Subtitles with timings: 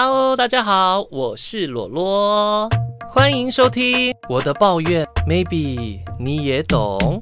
[0.00, 2.68] Hello，大家好，我是罗罗，
[3.08, 7.20] 欢迎收听我的抱怨，Maybe 你也懂。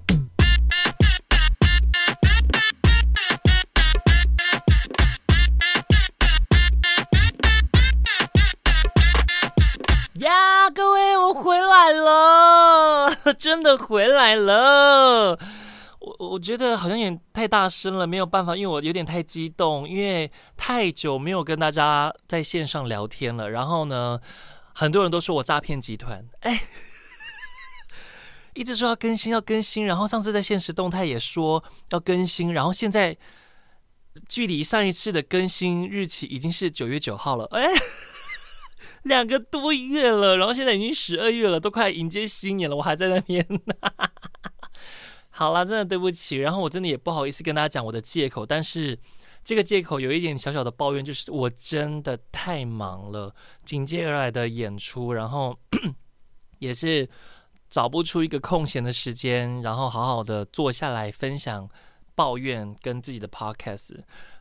[10.17, 15.39] 呀，各位，我回来了， 真的回来了。
[16.07, 23.51] 我我觉得好像有点太大声了，没有办法，因为我有点太激动，因为太久没有跟大家在线上聊天了。
[23.51, 24.21] 然后呢，
[24.73, 26.63] 很多人都说我诈骗集团，哎，
[28.55, 33.17] 一直说要更新要更新，然后上次在现实动态也说要更新，然后现在
[34.29, 37.67] 距离上一次的更新日期已经是九月九号了，哎，
[39.03, 43.45] 两个多月了，然后现在已经十二月了，都快迎接新年了，我还在那边。
[45.39, 48.99] 好啦，真的对不起，然后我真的也不好意思跟大家讲我的借口，但是
[49.45, 55.55] 这个借口有一点小小的抱怨，就是我真的太忙了，紧接而来的演出，然后
[56.59, 57.07] 也是
[57.69, 61.69] 找不出一个空闲的时间，然后好好的坐下来分享
[62.15, 63.91] 抱怨跟自己的 podcast。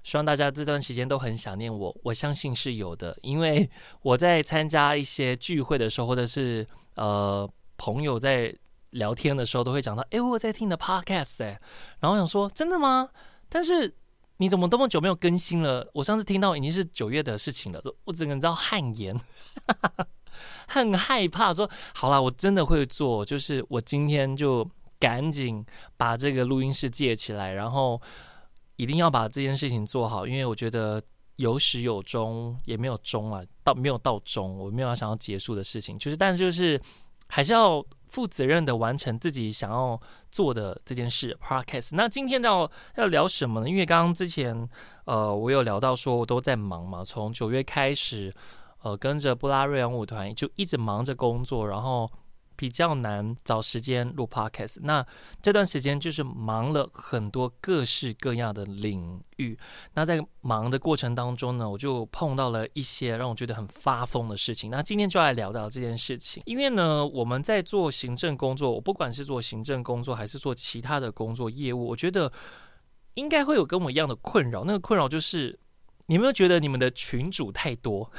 [0.01, 3.69] 希望大家这段时间都很想念我，我相信是有的，因为
[4.01, 8.55] 我在参加一些聚会的时候，或者是呃朋友在。
[8.95, 11.59] 聊天的时候都会讲到，哎，我在听你的 podcast 哎，
[11.99, 13.09] 然后想说，真的吗？
[13.49, 13.93] 但是
[14.37, 15.89] 你怎么这么久没有更新了？
[15.93, 19.17] 我上次听到已经是九月的事情了，我整个人知道汗颜，
[20.67, 21.53] 很害怕。
[21.53, 24.65] 说好啦，我真的会做，就是我今天就
[24.97, 25.65] 赶紧
[25.97, 28.01] 把这个录音室借起来，然后
[28.77, 31.01] 一定要把这件事情做好，因为我觉得
[31.35, 36.81] 有始有终，也没有终啊，到没有到终，我没有想要结束的事情，就是，但是就是
[37.27, 37.85] 还是要。
[38.15, 39.99] 负责任的完成自己想要
[40.31, 41.37] 做的这件事。
[41.43, 41.89] Podcast。
[41.95, 43.69] 那今天要要聊什么呢？
[43.69, 44.69] 因为刚刚之前，
[45.03, 48.33] 呃，我有聊到说我都在忙嘛，从九月开始，
[48.83, 52.09] 呃，跟着布拉瑞扬舞团就一直忙着工作，然后。
[52.55, 55.05] 比较难找时间录 podcast，那
[55.41, 59.57] 这段时间就是忙了很多各式各样的领域。
[59.93, 64.71] 那在忙的过程当中呢，我就碰到了一些让我觉得很发疯的事情。
[64.71, 72.31] 那今天就来聊到这件事情，因为呢，我们在做行政工作，我不管是做行政工作还是做其他的工作业务，我觉得
[73.15, 74.63] 应该会有跟我一样的困扰。
[74.63, 75.59] 那个困扰就是，
[76.05, 78.11] 你有没有觉得你们的群主太多？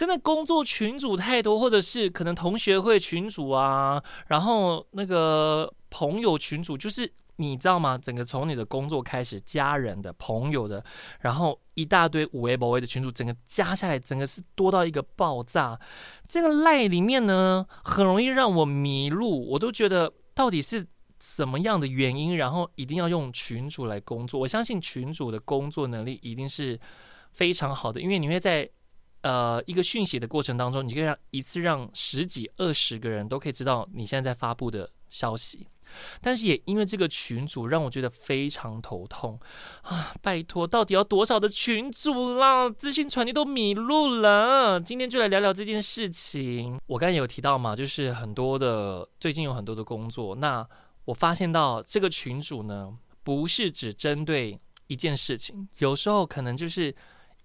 [0.00, 7.98] 真的工作群组太多，或者是可能同学会群组啊，然后那个朋友群组，就是你知道吗？
[7.98, 10.82] 整个从你的工作开始，家人的、朋友的，
[11.20, 15.78] 然后一大堆五 A 博 A 的群组，整个加下来，整个是多到一个爆炸。
[16.26, 20.82] 这个赖里面呢，很容易让我迷路，我都觉得到底是
[21.18, 24.40] 什么样的原因，然后一定要用群主来工作。
[24.40, 26.80] 我相信群主的工作能力一定是
[27.32, 28.66] 非常好的，因为你会在。
[29.22, 35.66] 呃，一个讯息的过程当中，你可以让一次让十几、二十个人都可以知道你现在在发布的消息，
[36.22, 39.38] 但是也因为这个群组让我觉得非常头痛
[39.84, 40.14] 啊！
[40.22, 42.70] 拜托，到底要多少的群组啦？
[42.70, 44.80] 资讯传递都迷路了。
[44.80, 46.80] 今天就来聊聊这件事情。
[46.86, 50.66] 我刚才有提到嘛，就是很多的最近有很多的工作，那
[51.04, 56.94] 我发现到这个群组呢，不是只针对一件事情，有时候可能就是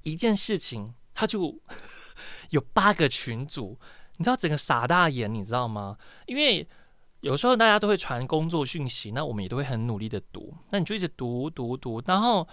[0.04, 0.94] 一件事情。
[1.16, 1.60] 他就
[2.52, 3.80] 有八个群组，
[4.18, 5.98] 你知道整个傻大眼，你知道吗？
[6.28, 6.68] 因为
[7.22, 12.48] 有时候大家都会传工作讯息，那我们也都会很努力的读，那你就一直读读读，然后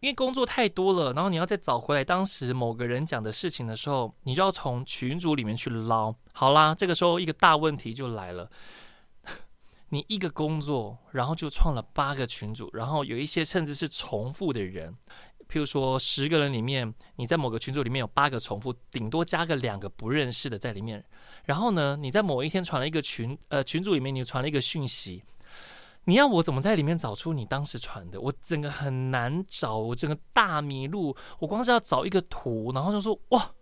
[0.00, 6.14] 因为工作太多了，然后你要再找回来当时某个人讲的事情的时候，你就要从群组里面去捞。
[6.32, 8.50] 好啦，这个时候一个大问题就来了，
[9.90, 14.96] 你一个工作，然后就创了八个群组，然后有一些甚至是重复的人。
[15.48, 21.04] 譬如说，十个人里面，你在某个群组里面有八个重复，顶多加个两个不认识的在里面。
[21.44, 25.22] 然后呢，你在某一天传了一个群，呃，群组里面你传了一个讯息，
[26.06, 28.20] 你要我怎么在里面找出你当时传的？
[28.20, 31.16] 我整个很难找，我整个大迷路。
[31.38, 33.52] 我光是要找一个图，然后就说哇，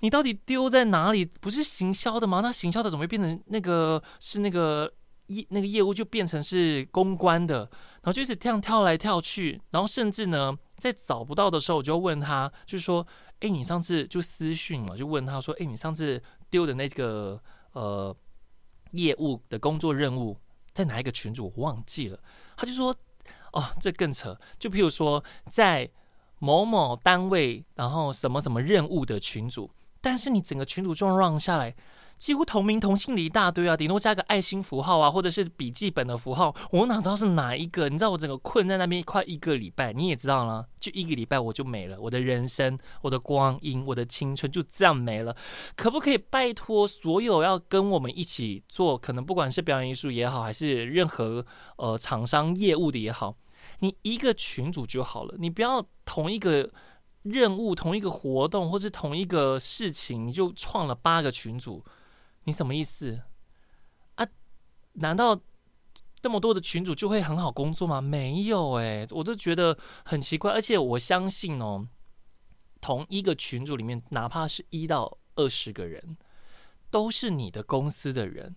[0.00, 1.26] 你到底丢在哪里？
[1.26, 2.40] 不是行销的吗？
[2.40, 4.90] 那行销的怎么会变成那个是那个
[5.26, 7.58] 业那个业务就变成是公关的？
[7.58, 10.56] 然后就一直这样跳来跳去，然后甚至呢。
[10.84, 13.06] 在找不到的时候，我就问他，就是说，
[13.40, 17.40] 哎，你上次就私讯嘛，就问他说，哎，你上次丢的那个
[17.72, 18.14] 呃
[18.90, 20.36] 业务的工作任务
[20.74, 21.50] 在哪一个群组？
[21.56, 22.18] 我忘记了。
[22.54, 22.94] 他就说，
[23.52, 24.38] 哦，这更扯。
[24.58, 25.90] 就譬如说，在
[26.38, 29.70] 某某单位，然后什么什么任务的群组，
[30.02, 31.74] 但是你整个群组状况下来，
[32.24, 37.86] 几乎同名同姓的一大堆啊，顶多加个爱心符号啊，或者是笔记本的符号，我哪知道是哪一个？
[37.90, 45.36] 你知道我整个困在那边快一个礼拜，你也知道了，就一个礼拜我就没了，我的人生、我的光阴、我的青春就这样没了。
[45.76, 51.44] 可不可以拜托所有要跟我们一起做，可能不管是表演艺术也好，还是任何
[51.76, 53.36] 呃厂商业务的也好，
[53.80, 56.70] 你一个群组就好了，你不要同一个。
[57.24, 61.82] 任务同一个活动，或是同一个事情，你就创了八个群组，
[62.44, 63.20] 你什么意思
[64.14, 64.26] 啊？
[64.94, 65.40] 难道
[66.20, 68.00] 这么多的群主就会很好工作吗？
[68.00, 70.52] 没有哎，我都觉得很奇怪。
[70.52, 71.86] 而且我相信哦，
[72.80, 76.16] 同一个群组里面，哪怕是一到二十个人，
[76.90, 78.56] 都是你的公司的人。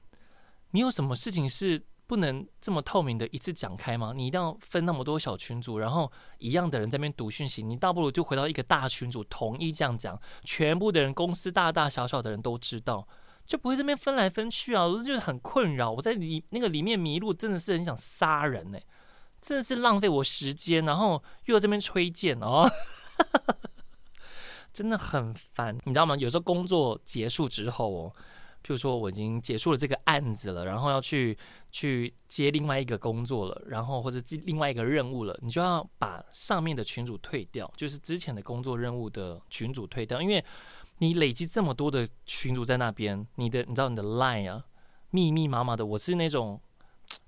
[0.72, 1.86] 你有什么事情是？
[2.08, 4.14] 不能这么透明的一次讲开吗？
[4.16, 13.06] 你一定要分那么多小群组，然后一样的人在那边读讯息，你倒不如就回到一个大群组，统一这样讲，全部的人，公司大大小小的人都知道，
[13.48, 14.86] 就不会这边分来分去啊！
[14.86, 18.78] 我就是很困扰，我在里那个里面迷路，真的是很想杀人呢、
[19.42, 22.70] 真的是浪费我时间，然后又在这边吹剑哦，
[24.74, 26.16] 真的很烦，你知道吗？
[26.18, 28.14] 有时候工作结束之后哦。
[28.64, 31.38] 譬如说我已经结束了这个案子了，然后要去
[31.72, 40.44] 去接另外一个工作了，然后或者接另外一个任务了，你就要把上面的群主退掉，就是之前的工作任务的群主退掉，因为
[41.00, 44.66] 你累积这么多的群主在那边，你的你知道你的 line 啊，
[45.12, 46.62] 密密麻麻的，我是那种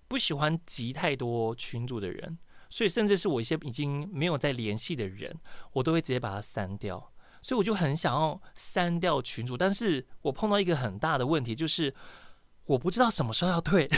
[0.08, 2.38] 不喜欢集太多群主的人，
[2.70, 5.38] 所以甚至是我一些已经没有在联系的人，
[5.74, 7.12] 我都会直接把它删掉。
[7.42, 11.94] 所以我就很想要删掉群主，但是我碰到一个很大的问题，就是
[12.66, 13.90] 我不知道什么时候要退，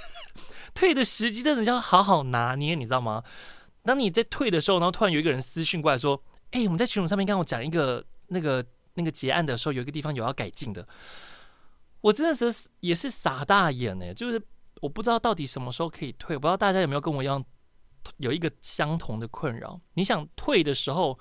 [0.72, 3.22] 退的时机真的要好好拿捏，你知道吗？
[3.82, 6.22] 当你在退的时候，然后突然有一个人私讯过来说
[6.52, 8.64] ：“哎，我们在群主上面跟我讲一个那个
[8.94, 10.86] 那个结案的时候，有一个地方有要改进的。”
[12.02, 14.42] 我真的是也是傻大眼呢，就是
[14.80, 17.44] 我不知道到底什么时候可以退，不知道大家有没有跟我一样
[18.16, 19.80] 有一个相同的困扰？
[19.94, 21.18] 你想退的时候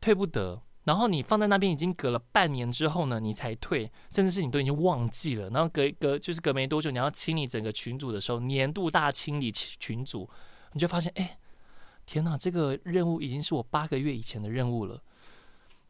[0.00, 0.62] 退不得。
[0.84, 5.50] 然后你放在那边已经隔了半年之后呢，你才退，甚至是你都已经忘记了。
[5.50, 10.30] 然后隔一隔就是隔没多久，你要清理整个群组的时候，年度大清理群组，
[10.74, 11.38] 你就发现，哎，
[12.06, 15.02] 天哪，这个任务已经是我八个月以前的任务了。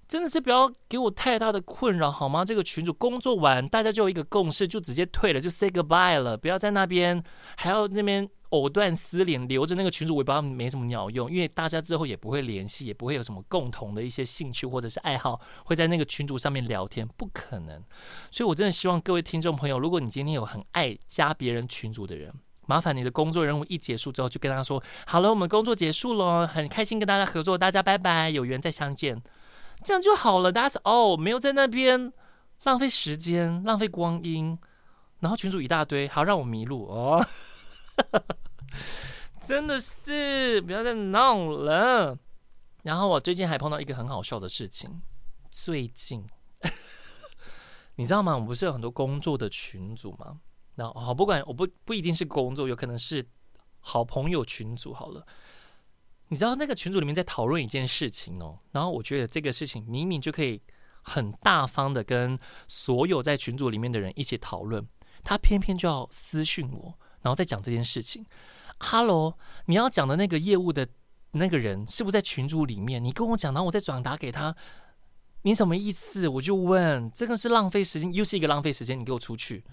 [0.09, 2.45] 真的是不要给我太大的困扰好吗？
[2.45, 7.23] 这个群主工作完，大家就有一个共识，就直接退了，就 say goodbye 了，不要在那边
[7.57, 8.29] 还要那边。
[8.51, 17.83] 藕断丝连，留着那个群主，我也不知道没什么鸟用，因为大家之后也不会联系，也不会有什么共同的一些兴趣或者是爱好，会在那个群主上面聊天，不可能。
[18.31, 22.33] 所以我真的希望各位听众朋友，如果你今天有很爱加别人群组的人，
[22.69, 29.21] 麻烦你的工作任务一结束之后，就跟他说：“好了，我们工作结束了，很开心跟大家合作，大家拜拜，有缘再相见。”
[29.87, 30.53] 这样就好了。
[30.53, 32.13] That's all，没有在那边
[32.65, 34.59] 浪费时间、浪费光阴，
[35.21, 37.25] 然后群主一大堆，还要让我迷路哦。
[39.41, 42.19] 真的是不要再闹了。
[42.83, 45.03] 然后我最近还碰到一个很好笑的事情。
[45.49, 46.27] 最近
[47.95, 48.35] 你知道吗？
[48.35, 50.41] 我们不是有很多工作的群组吗？
[50.75, 53.25] 那好，不管我不不一定是工作，有可能是
[53.79, 54.93] 好朋友群组。
[54.93, 55.25] 好了，
[56.29, 58.59] 你知道那个群组里面在讨论一件事情哦。
[58.73, 60.61] 然后我觉得这个事情明明就可以
[61.03, 64.87] 很大方的跟所有在群组里面的人一起讨论，
[65.23, 66.95] 他偏偏就要私讯我。
[67.23, 68.25] 然后再讲这件事情。
[68.79, 70.87] Hello，你要讲的那个业务的
[71.33, 73.03] 那个人是不是在群组里面？
[73.03, 74.55] 你跟我讲，然后我再转达给他。
[75.43, 76.29] 你什么意思？
[76.29, 78.99] 我就问，这个是浪费时间，又是一个浪费时间。
[78.99, 79.65] 你给我出去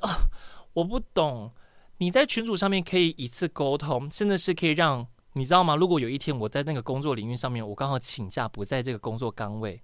[0.00, 0.28] 啊！
[0.74, 1.52] 我不懂。
[1.98, 5.06] 你在群组上面可以一次沟通，甚至是可以让
[5.38, 5.76] 你知道吗？
[5.76, 9.80] 如果有一天我在那个工作领域上面，我刚好请假不在这个工作岗位，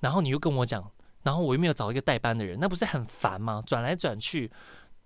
[0.00, 0.90] 然后你又跟我讲，
[1.22, 3.62] 然后我又没有找一个代班的人，那不是很烦吗？
[3.66, 4.50] 转来转去。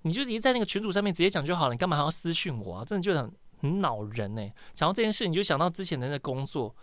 [0.02, 2.84] 你就直接在那个群组上面直接讲就好了，你干嘛还要私讯我啊？
[2.84, 3.30] 真的就很
[3.60, 4.50] 很恼人呢。
[4.72, 6.74] 讲到这件事，你就想到之前的那个工作，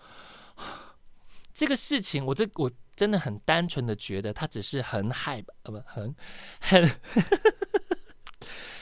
[1.52, 6.16] 这个事情，我这我真的很单纯的觉得他只是很害呃不很
[6.60, 6.88] 很，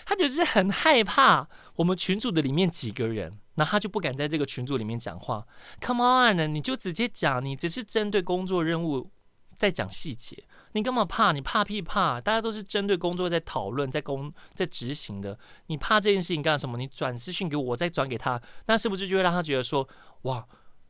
[0.06, 5.46] 他 只是很害怕我们群组的里面几个人，那他就不敢在这个群组里面讲话。
[5.82, 9.10] Come on，你就直接讲，你只是针对工作任务
[9.58, 10.44] 在讲细节。
[10.74, 11.32] 你干嘛怕？
[11.32, 12.20] 你怕屁怕？
[12.20, 15.40] 大家都是针对工作在讨论、在工、在执行的。
[15.68, 16.78] 你怕这件事情干什么？
[16.78, 19.88] 你转私讯给我，我再转给他，那是不是就会让他觉得说，
[20.24, 20.46] 哇，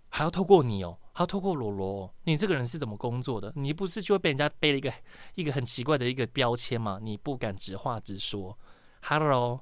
[0.10, 2.12] 还要透过你哦，还要透过罗罗？
[2.24, 3.54] 你这个人是怎么工作的？
[3.56, 4.92] 你不是就会被人家背了一个
[5.36, 6.98] 一个很奇怪的一个标签吗？
[7.00, 8.58] 你不敢直话直说。
[9.04, 9.62] Hello，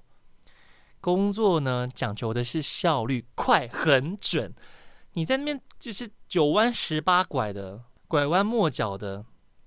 [1.04, 4.56] 工作呢，讲求的是效率，快、很准。
[5.16, 9.26] 你在那边就是九弯十八拐的，拐弯抹角的。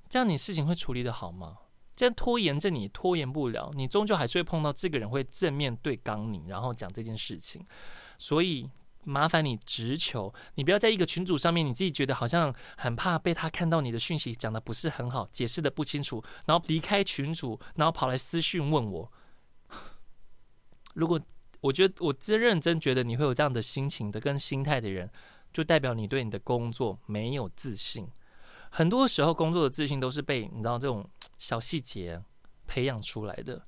[0.08, 1.58] 这样你事情会处理得好吗？
[1.94, 7.62] 这样拖延着你拖延不了，你终究还是会碰到这个人会正面对刚你，然后讲这件事情。
[8.16, 8.70] 所以
[9.04, 19.12] 麻烦你直球，你不要在一个群组上面，你自己觉得好像很怕被他看到你的讯息讲的不是很好，解释的不清楚，然后离开群组，然后跑来私讯问我。
[20.96, 21.20] 如果
[21.60, 25.10] 我觉得我真认真觉得你会有这样的心情的跟心态的人，
[25.52, 28.08] 就代表你对你的工作没有自信。
[28.70, 32.20] 很多时候，工作的自信都是被你知道这种小细节
[32.66, 33.62] 培养出来的。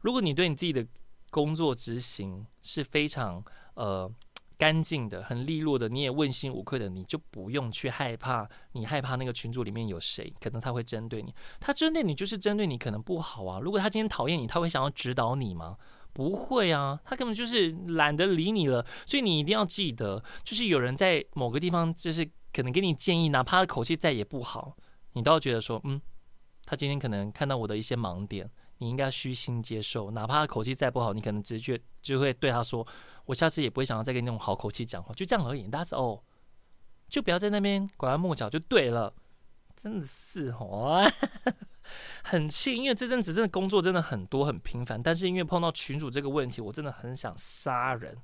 [0.00, 0.84] 如果你对你自己的
[1.30, 3.42] 工作执行是非常
[3.74, 4.10] 呃
[4.58, 8.48] 干净的、很利落的，你也问心无愧的，你就不用去害怕。
[8.72, 11.32] 你害怕那个群组里面有谁，可能他会针对你。
[11.60, 13.60] 他针对你就是针对你，可能不好啊。
[13.60, 15.76] 如果他今天讨厌你，他会想要指导你吗？
[16.12, 18.84] 不会啊，他根本就是懒得理你了。
[19.06, 22.30] 所以你一定要记得，就是有人在某个地方，就是。
[22.54, 24.76] 可能给你建议，哪怕他口气再也不好，
[25.14, 25.98] 你都要觉得说，嗯，
[26.66, 30.10] 他今天可能看到我的一些盲点，你应该虚心接受。
[30.10, 32.86] 哪怕他口气再不好，你可能直觉就会对他说，
[33.24, 35.66] 我下次也不会想要再跟你用好口气讲话，就这样而已。
[35.66, 36.20] That's all，
[37.08, 39.14] 就不要在那边拐弯抹角就对了。
[39.76, 41.02] 真的是哦，
[42.24, 48.16] 很气，因为这阵子真的工作真的很多很频繁，但是因为碰到群主这个问题，我真的很想杀人。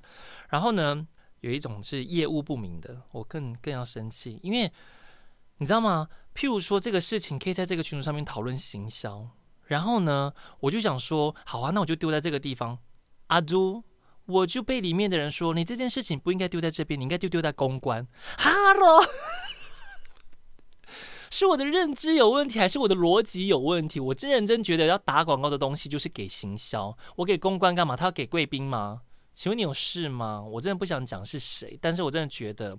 [0.49, 1.07] 然后呢，
[1.41, 4.71] 有一种是业务不明的，我更更要生气，因为
[5.57, 6.07] 你知道吗？
[6.33, 9.27] 譬如说这个事情可以在这个群组上面讨论行销，
[9.65, 12.77] 然后呢，我就想说，好啊，那我就丢在这个地方。
[13.27, 13.83] 阿朱，
[14.25, 18.07] 我就被里面的人说，你这件事情不应该丢在这边，你应该丢丢在公关。
[18.37, 19.01] 哈喽，
[21.31, 23.99] 是我的认知有问题，还是我的逻辑有问题？
[23.99, 27.95] 我真认真觉得要打广告的东西就是给行销，我给公关干嘛？
[27.95, 29.01] 他要给贵宾吗？
[29.33, 30.41] 请问你有事吗？
[30.41, 32.77] 我真的不想讲是谁，但是我真的觉得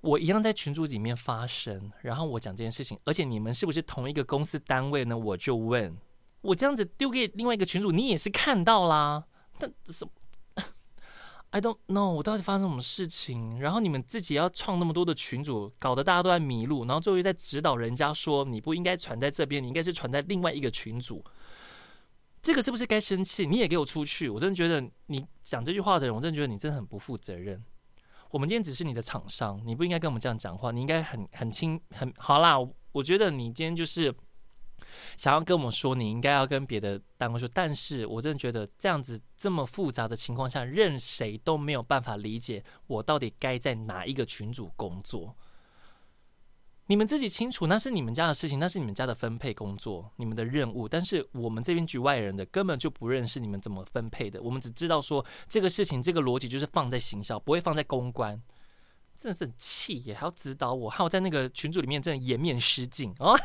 [0.00, 5.16] 我一样在群组里面发声，然后我讲这件事情，而且你们是不是同一个公司单位呢？
[5.16, 5.96] 我就问，
[6.40, 9.24] 我这样子丢给另外一个群主，你也是看到啦。
[9.58, 10.08] 但什
[11.50, 13.58] ？I don't know，我到底发生什么事情？
[13.58, 21.24] 然后你们自己要创那么多的群组，搞得大家都在迷路，然后最后又在指导人家说你不应该传在这边，你应该是传在另外一个群组。
[22.40, 23.46] 这个是不是该生气？
[23.46, 24.28] 你也给我出去！
[24.28, 27.62] 我真的觉得你讲这句话的人，我真的觉得你真的很不负责任。
[28.30, 30.70] 我们今天只是你的厂商，你不应该跟我们这样讲话。
[30.70, 32.56] 你应该很很轻很好啦。
[32.92, 34.14] 我觉得你今天就是
[35.16, 37.48] 想要跟我们说，你应该要跟别的单位说。
[37.52, 45.34] 但是我真的觉得这样子这么复杂的情况下，任谁都没有办法理解我到底该在哪一个群组工作。
[46.90, 50.88] 你们自己清楚，那是你们家的事情，那是你们家的分配工作，你们的任务。
[50.88, 58.42] 但是我们这边局外人的根本就不认识你们怎么分配的，我们只知道说这个事情，这个逻辑就是放在行销，不会放在公关。
[59.14, 63.36] 真的是很气耶，还要指导我，还有在那个群组里面真的颜面失敬哦，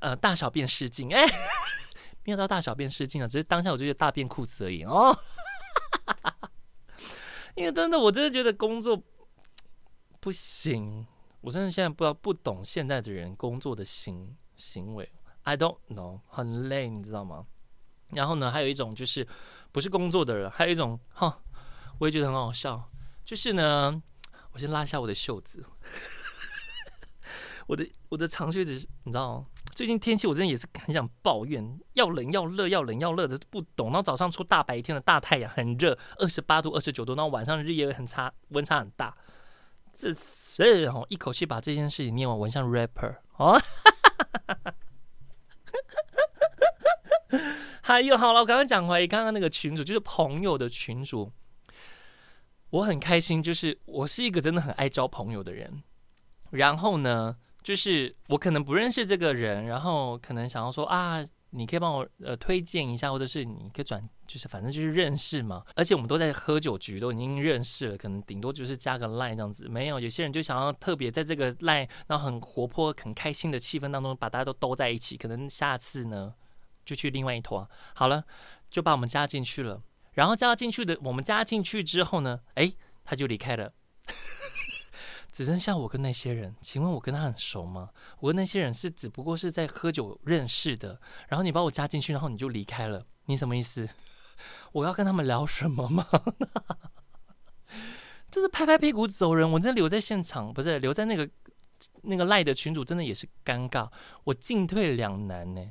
[0.00, 1.24] 呃，大小便失禁，哎，
[2.24, 5.16] 没有到大小便失禁啊，只是当下我就觉得大便裤子而已哦，
[7.56, 9.02] 因为真的，我真的觉得工作
[10.20, 11.06] 不行。
[11.40, 15.08] 我真的现在不知道不懂现在的人工作的行行为
[15.44, 17.46] ，I don't know，很累，你知道吗？
[18.10, 19.26] 然后呢，还有一种就是
[19.70, 21.40] 不是工作的人，还有一种哈，
[22.00, 22.90] 我也觉得很好笑，
[23.24, 24.02] 就是呢，
[24.50, 25.64] 我先拉一下我的袖子，
[27.68, 28.72] 我的我的长袖子，
[29.04, 29.46] 你知道吗？
[29.72, 33.88] 最近天气我真的也是很想抱怨，要冷要热，要冷要热的不懂。
[33.88, 39.14] 然后早上出大白天的大太阳很热，二十八度、二十九度，然后晚上日夜很差，温差很大。
[39.96, 43.60] 这是哦，一口气把这件事情念完，我像 rapper 哦。
[47.82, 51.30] 还有好了，我刚刚讲回刚刚那个群主，就是朋友的群主，
[52.70, 55.82] 我很开心，就是我是一个真的很爱交朋友的人。
[56.50, 61.24] 然后呢，就是我可能不认识这个人，然后可能想要说啊。
[61.50, 65.64] 你可以帮我呃推荐一下，或者是你可以转，就是反正就是认识嘛。
[65.74, 69.66] 而且我们都在喝酒局，都已经认识了，可能顶多就是加个 line 这样子。
[69.66, 75.16] 没有，有些人就想要特别在这个 line，然后很活泼、很开心的气氛当中，把大家都兜在一起。
[75.16, 76.34] 可能下次呢，
[76.84, 77.66] 就去另外一坨。
[77.94, 78.22] 好了，
[78.68, 79.82] 就把我们加进去了。
[80.12, 82.74] 然后加进去的，我们加进去之后呢，诶，
[83.06, 83.72] 他就离开了。
[85.38, 87.90] 只剩下我跟那些人，请问我跟他很熟吗？
[88.18, 93.88] 我跟那些人是只不过是在喝酒认识的，然后你把我加进去，然后你就离开了，你什么意思？
[94.74, 96.04] 我要跟他们聊什么吗？
[98.28, 101.30] 这是拍拍屁股走人，我真的留在现场，不是留在那个
[102.02, 103.88] 那个赖的群主，真的也是尴尬，
[104.24, 105.64] 我进退两难呢。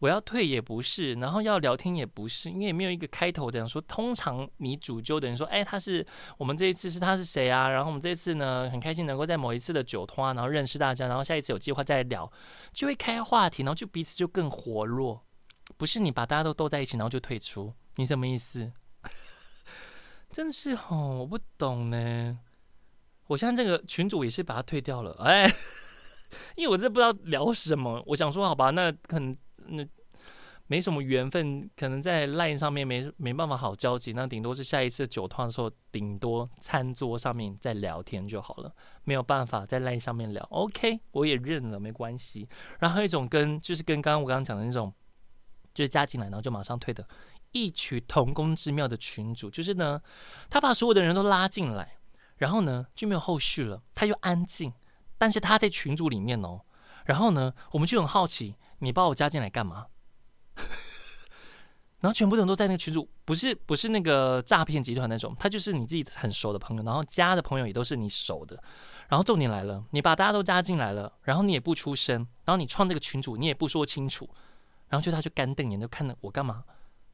[0.00, 3.80] 我要退也不是，然后要聊天也不是，因为没有一个开头的人说。
[3.82, 7.68] 通常你主揪的人说，哎，他是我们这一次是他是谁啊？
[7.68, 12.30] 然后我们这一次呢，很开心能够在某一次的酒托，然后认识大家，然后下一次有计划再聊，
[12.72, 15.24] 就会开话题，然后就彼此就更活络。
[15.76, 18.70] 不是你把大家都斗在一起，然后就退出，你什么意思？
[20.30, 22.38] 真的是哦，我不懂呢。
[23.28, 25.50] 我现在这个群主也是把他退掉了，哎，
[26.54, 28.02] 因为我真的不知道聊什么。
[28.06, 29.36] 我想说，好吧，那可能
[29.68, 29.84] 那
[30.68, 40.42] 没什么缘分，可能在 LINE 上面没没办法好交集，那顶多是下一次酒团的时候，顶多餐桌上面再聊天就好了，没有办法在 LINE 上面聊。
[40.50, 42.48] OK，我也认了，没关系。
[42.80, 44.92] 然后一种跟就是跟刚刚我刚刚讲的那种，
[45.72, 47.06] 就是加进来然后就马上退的
[47.52, 50.00] 异曲同工之妙的群组，就是呢，
[50.50, 51.92] 他把所有的人都拉进来。
[52.38, 54.70] 然后呢，就没有后续了，他又安静，
[55.16, 56.60] 但是他在群组里面哦。
[57.06, 59.86] 然后呢，我们就很好奇，你把我加进来干嘛？
[62.00, 68.62] 然后全部人都在那个群主，不是不是那个诈骗集团那种，他就是你自己很熟的朋友，然后加的朋友也都是你熟的。
[69.08, 74.28] 然后重点来了，你把大家都加进来了，然后你也不出声，然后你创这个群主，你也不说清楚，
[74.88, 76.64] 然后就他就干瞪眼，就看着我干嘛？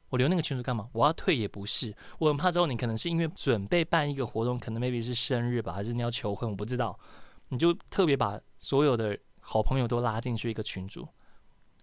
[0.08, 0.88] 我留那个群主干嘛？
[0.92, 6.98] 我要退也不是，我很怕之后你可能是因为准备办一个活动，可能 maybe 是生日吧，还是你要求婚，我不知道，
[7.48, 11.06] 你就特别把所有的好朋友都拉进去一个群组，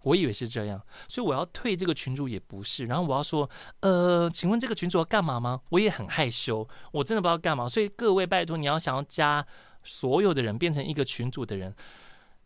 [0.04, 3.50] 我以为是这样，所以我要退这个群主也不是，然后我要说，
[3.82, 5.62] 呃，请问这个群主要干嘛吗？
[5.70, 9.46] 我也很害羞，我真的不知道干嘛，所以各位拜托，你要想要加
[9.84, 11.76] 所有的人变成一个群主的人，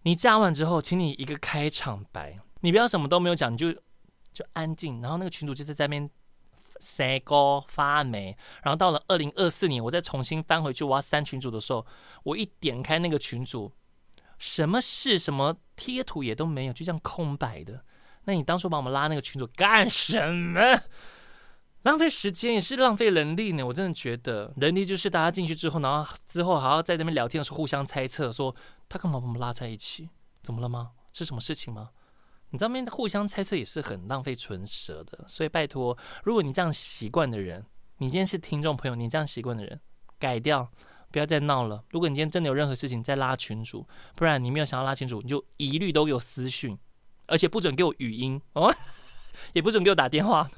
[0.03, 3.73] 你加完之后，请你一个开场白，你不要什么都没有讲，你就。
[4.33, 6.09] 就安静，然后那个群主就是在那边
[6.79, 11.85] 塞高发霉，然后到了二零二四年，我再重新翻回去我要删群主的时候，
[12.23, 13.71] 我一点开那个群主，
[14.45, 17.85] 什么事什么贴图也都没有，就这样空白的。
[18.25, 20.81] 那你当初把我们拉那个群主干什么？
[21.83, 23.65] 浪费时间也是浪费人力呢。
[23.65, 28.53] 我真的觉得人力就是大家进去之后，然后之后还要在那边聊天的时候互相猜测，说
[28.89, 30.09] 他干嘛把我们拉在一起？
[30.41, 30.91] 怎么了吗？
[31.13, 31.91] 是什么事情吗？
[32.49, 37.65] 你这边互相猜测也是很浪费唇舌的，所以拜托，如果你这样习惯的人，
[37.99, 39.79] 你今天是听众朋友，你这样习惯的人，
[40.19, 40.69] 改掉，
[41.13, 41.85] 不要再闹了。
[41.91, 46.75] 如果你今天真的有任何事情，再拉群主，不然你没有想要拉群主，你就一律都给我私讯，
[47.27, 48.73] 而且不准给我语音哦，
[49.53, 50.49] 也不准给我打电话，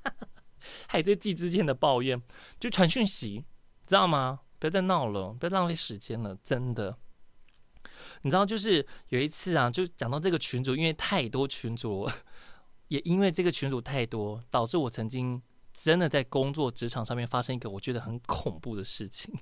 [0.88, 2.22] 还有这寄之前的抱怨，
[2.58, 3.44] 就传讯息，
[3.86, 4.40] 知道吗？
[4.58, 6.96] 不要再闹了，不要浪费时间了，真的。
[8.22, 12.08] 你知道，就是有一次啊，就讲到这个群主，因为太多群主，
[12.88, 15.42] 也因为这个群主太多，导致我曾经
[15.74, 19.34] 真的在工作职场上面发生一个我觉得很恐怖的事情。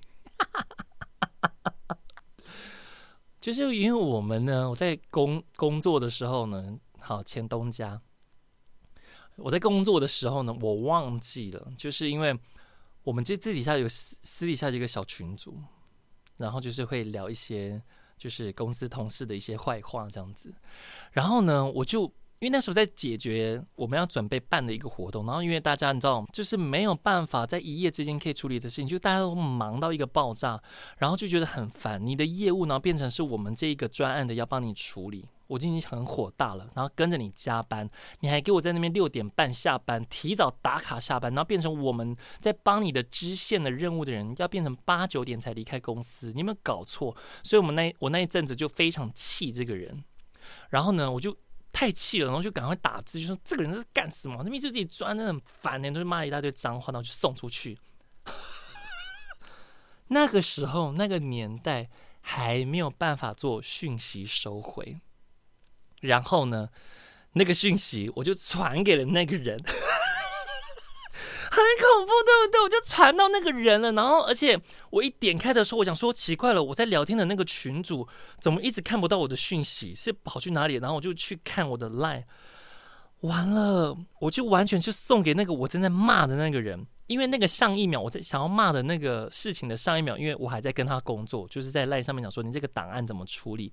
[3.42, 8.00] 就是因为我们呢，我在工工作的时候呢，好前东家，
[9.36, 12.38] 我在工作的时候呢，我忘记了，就是因为
[13.02, 15.60] 我们这私底下有私私底下这个小群组，
[16.36, 17.82] 然后就是会聊一些。
[18.18, 20.54] 就是公司同事的一些坏话这样子，
[21.10, 30.60] 然后呢，我就因为那时候在解决我们要准备办的一个活动，然后因为大家你知道，就是没有办法在一夜之间可以处理的事情，就大家都忙到一个爆炸，
[30.98, 32.04] 然后就觉得很烦。
[32.04, 35.24] 你的业务呢，变成是我们这一个专案的要帮你处理。
[35.46, 47.16] 我今天很火大了，然后跟着你加班，你还给我在那边六点半下班，提早打卡下班，然后变成我们在帮你的支线的任务的人，要变成八九点才离开公司，你有没有搞错？
[47.44, 50.02] 所以，我们那我那一阵子就非常气这个人，
[50.70, 51.36] 然后呢，我就
[51.72, 54.36] 太气了，然后就赶快打字，就说这个人是干什么？
[54.38, 57.78] 他们一直自己钻，真的很烦，呢都是骂一大堆脏话，然后就送出去。
[60.08, 61.88] 那个时候，那个年代
[62.20, 65.00] 还没有办法做讯息收回。
[66.02, 66.68] 然后呢，
[67.32, 69.58] 那个讯息我就传给了那个人，
[71.52, 72.60] 很恐怖，对不对？
[72.62, 73.92] 我就传到那个人了。
[73.92, 78.08] 然后，而且我一点开的时候，我想说奇怪了，我在聊天的那个群主
[78.40, 79.94] 怎么一直看不到我的讯息？
[79.94, 80.76] 是跑去哪里？
[80.76, 82.24] 然后我就去看我的 line，
[83.20, 93.70] 完了，我就完全是送给那个我正在骂的那个人，因为那个上一秒我在想要骂的那个事情的上一秒，因为我还在跟他工作，就是在 line 上面讲说你这个档案怎么处理。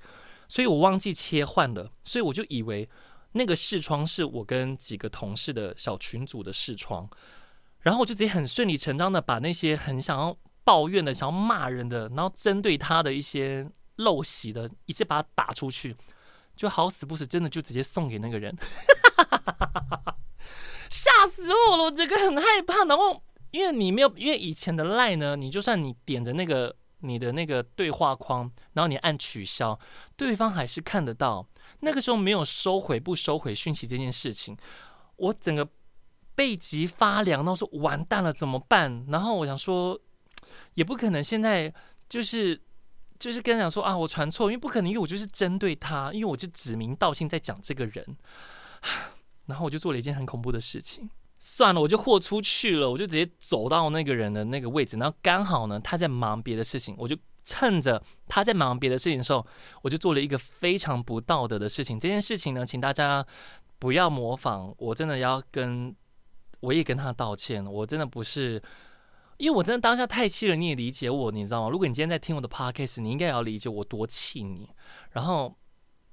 [0.50, 2.90] 所以我忘记切换了，所以我就以为
[3.32, 7.08] 那个视窗是我跟几个同事的小群组的视窗，
[7.82, 15.96] 然后我就直接很顺理成章的把那些很想要抱怨的、想要骂人的，然后针对他的一些陋习的，一切把它打出去，
[16.56, 18.56] 就好死不死，真的就直接送给那个人，
[20.90, 21.84] 吓死我了！
[21.86, 22.86] 我这个很害怕。
[22.86, 26.76] 然后因为你没有，因为以前的赖呢，你就算你点着那个。
[27.02, 29.80] 你的那个对话框，然后你按取消，
[30.18, 31.48] 对方还是看得到。
[31.80, 34.58] 那个时候没有收回不收回讯息这件事情，
[35.16, 35.66] 我整个
[36.40, 39.06] 背脊发凉，然后说完蛋了怎么办？
[39.10, 40.00] 然后我想说，
[40.76, 41.74] 也不可能现在
[42.08, 42.58] 就是
[43.20, 48.16] 就是跟他讲说啊，我传错，因为不可能，因为我就是针对他，因为我就指名道姓在讲这个人。
[49.48, 59.46] 然后我就做了一件很恐怖的事情，算了，我就豁出去了，我就直接走到那个人的那个位置，然后刚好呢他在忙别的事情，我就趁着他在忙别的事情的时候，
[59.82, 62.00] 我就做了一个非常不道德的事情。
[62.00, 63.26] 这件事情呢，请大家
[63.78, 65.94] 不要模仿，我真的要跟
[66.60, 68.62] 我也跟他道歉，我真的不是，
[69.38, 71.70] 因为我真的当下太气了，你也理解我，你知道吗？
[71.70, 74.70] 如果你今天在听我的 podcast，你应该也要理解我多气你。
[75.12, 75.56] 然后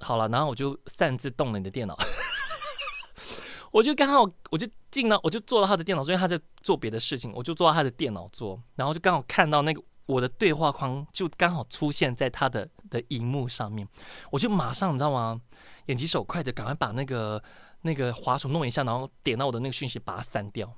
[0.01, 1.97] 好了，然后我就擅自动了你的电脑。
[3.73, 13.87] 我就刚好，我就进了，我就坐到他的电脑，因为他在做别的事情，我就坐到他的电脑桌，然后就刚好看到那个我的对话框，就刚好出现在他的的荧幕上面，
[14.31, 15.41] 我就马上你知道吗？
[15.87, 17.43] 眼疾手快的赶快把那个
[17.87, 20.71] 那个滑鼠弄一下，然后点到我的那个讯息，把它删掉。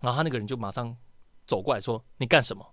[0.00, 0.96] 然后他那个人就马上
[1.46, 2.64] 走过来说：“你干什么？”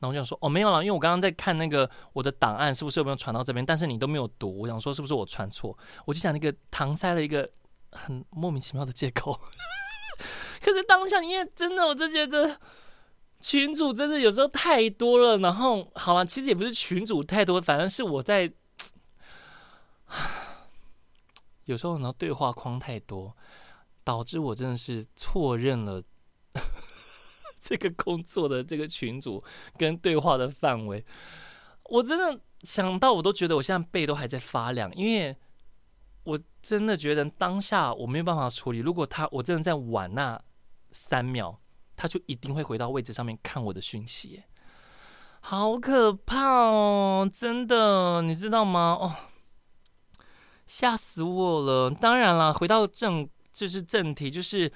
[0.00, 5.76] 然后我就想说：“哦，没有了，因为我刚刚在看那个我的档案是不是有没有传到这边，但是你都没有读，我想说是不是我传错？
[6.06, 7.50] 我就想那个搪塞了一个。”
[7.90, 9.32] 很莫名其妙的借口，
[10.60, 12.60] 可是当下因为真的，我就觉得
[13.40, 15.38] 群主真的有时候太多了。
[15.38, 18.52] 然后好了，其实也不是群主太多，反正是我在
[21.68, 23.34] 有时候然后对话框太多，
[24.04, 26.02] 导致我真的是错认了
[27.60, 29.42] 这个工作的这个群主
[29.78, 31.04] 跟对话的范围。
[31.84, 35.36] 我真的想到，我都觉得我现在背都还在发凉，因为。
[36.24, 38.80] 我真的觉得当下我没有办法处理。
[38.80, 40.38] 如果他我真的在晚那
[40.90, 41.58] 三秒，
[41.96, 44.42] 他就一定会回到位置上面看我的讯息，
[45.40, 47.30] 好可怕哦！
[47.32, 48.98] 真的，你知道吗？
[49.00, 49.16] 哦，
[50.68, 51.90] 吓死我了！
[51.90, 54.72] 当然了，回到正就是正题，就是。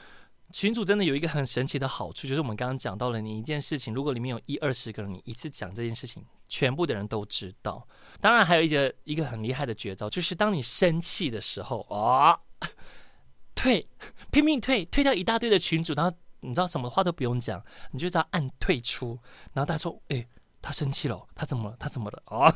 [0.55, 7.89] 群主真的有一个很神奇的好处，就是我们刚刚讲到了，你一件事情，如果里面有一二十个人，你一次讲这件事情，全部的人都知道。
[8.21, 12.39] 当然，还有一个一个很厉害的绝招，就是当你生气的时候啊，
[13.55, 13.89] 退，
[14.31, 19.19] 拼命退，退掉一大堆的群主，然后你知道什么话都不用讲，你就只要按退出，
[19.55, 20.23] 然后他说：“哎，
[20.61, 21.77] 他生气了，他怎么了？
[21.81, 22.55] 他怎么了？”啊。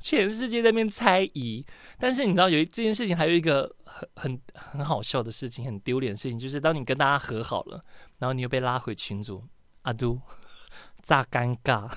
[0.00, 1.64] 全世界在那边猜疑，
[1.98, 7.84] 但是你知道有一这件事情，还有一个很很很好笑的事情，很丢脸的事情，就是当你跟大家和好了，
[8.18, 9.44] 然后你又被拉回群组，
[9.82, 10.20] 阿都
[11.02, 11.90] 炸尴尬，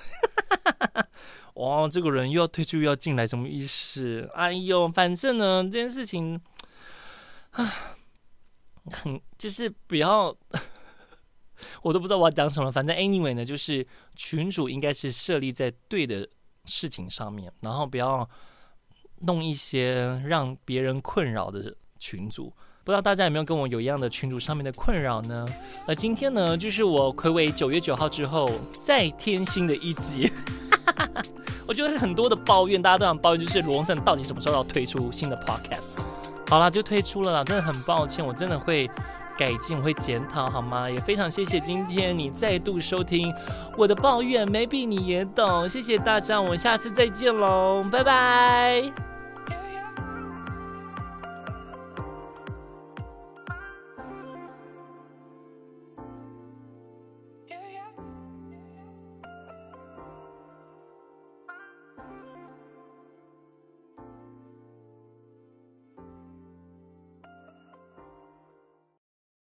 [1.54, 4.30] 哇，这个人又要退出又要进来，什么意思？
[4.34, 6.40] 哎呦，反正呢，这件事情
[7.50, 7.96] 啊，
[8.90, 10.34] 很就是不要，
[11.82, 16.28] 我都不知道我要讲什么，反正 anyway 呢，就是群主应该是设立在对的。
[16.70, 18.26] 事情上面，然后不要
[19.18, 22.52] 弄一些让别人困扰的群组。
[22.82, 25.44] 不知道大家有没有跟我有一样的群组上面的困扰呢？
[25.86, 30.32] 那今天呢，就是我睽违九月九号之后再添新的一集。
[31.68, 36.00] 我觉得很多的抱怨，大家都想抱怨，就是罗森到底什么时候要推出新的 podcast？
[36.48, 38.90] 好啦，就推出了啦，真的很抱歉，我真的会。
[39.40, 40.90] 改进，我会检讨，好吗？
[40.90, 43.32] 也非常谢谢今天你再度收听
[43.74, 48.92] 我的抱怨，maybe 你也懂，谢谢大家，我们下次再见喽，拜拜。